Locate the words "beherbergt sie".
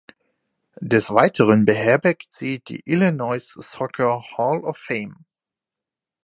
1.65-2.59